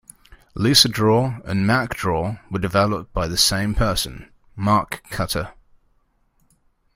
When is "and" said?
1.47-1.67